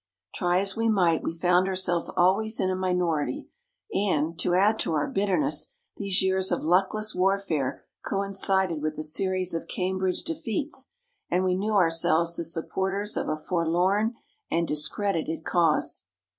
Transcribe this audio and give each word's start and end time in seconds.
Try 0.33 0.59
as 0.59 0.75
we 0.75 0.89
might, 0.89 1.21
we 1.21 1.31
found 1.31 1.67
ourselves 1.67 2.09
always 2.17 2.59
in 2.59 2.71
a 2.71 2.75
minority, 2.75 3.47
and, 3.93 4.35
to 4.39 4.55
add 4.55 4.79
to 4.79 4.93
our 4.93 5.05
bitterness, 5.07 5.75
these 5.97 6.23
years 6.23 6.51
of 6.51 6.63
luckless 6.63 7.13
warfare 7.13 7.83
coincided 8.03 8.81
with 8.81 8.97
a 8.97 9.03
series 9.03 9.53
of 9.53 9.67
Cambridge 9.67 10.23
defeats, 10.23 10.89
and 11.29 11.43
we 11.43 11.53
knew 11.53 11.75
ourselves 11.75 12.35
the 12.35 12.43
supporters 12.43 13.15
of 13.15 13.29
a 13.29 13.37
forlorn 13.37 14.15
and 14.49 14.67
discredited 14.67 15.43
cause. 15.45 16.05